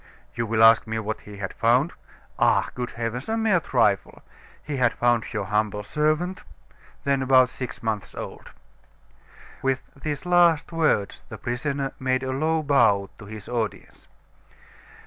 [0.33, 1.93] You will ask me what he had found?
[2.39, 2.69] Ah!
[2.73, 3.29] good heavens!
[3.29, 4.23] A mere trifle.
[4.63, 6.43] He had found your humble servant,
[7.03, 8.49] then about six months old."
[9.61, 14.07] With these last words, the prisoner made a low bow to his audience.